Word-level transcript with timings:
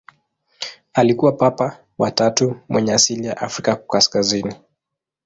Alikuwa 0.93 1.31
Papa 1.31 1.85
wa 1.97 2.11
tatu 2.11 2.59
mwenye 2.69 2.93
asili 2.93 3.27
ya 3.27 3.37
Afrika 3.37 3.75
kaskazini. 3.75 4.55